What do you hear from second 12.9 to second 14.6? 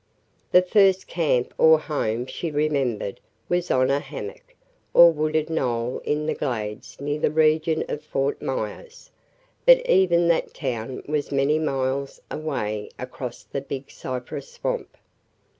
across the Big Cypress